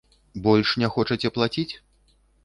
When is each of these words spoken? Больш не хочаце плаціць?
Больш 0.45 0.71
не 0.83 0.89
хочаце 0.95 1.31
плаціць? 1.35 1.69